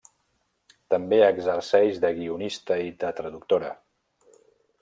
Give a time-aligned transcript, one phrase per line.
[0.93, 3.73] També exerceix de guionista i de traductora.